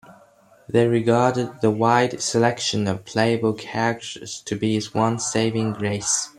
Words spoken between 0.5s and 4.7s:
They regarded the wide selection of playable characters to